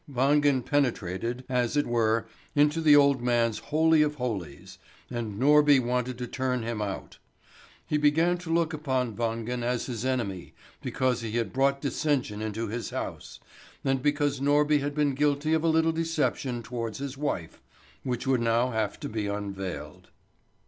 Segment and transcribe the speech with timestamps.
[0.11, 4.79] Wangen penetrated, as it were, into the old man's holy of holies,
[5.11, 7.19] and Norby wanted to turn him out.
[7.85, 12.67] He began to look upon Wangen as his enemy because he had brought dissension into
[12.67, 13.39] his house,
[13.83, 17.61] and because Norby had been guilty of a little deception towards his wife,
[18.01, 20.09] which would now have to be unveiled.